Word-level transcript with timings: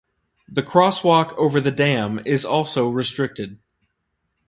The 0.49 0.63
crosswalk 0.63 1.37
over 1.37 1.61
the 1.61 1.69
dam 1.69 2.21
is 2.25 2.43
also 2.43 2.89
restricted. 2.89 3.59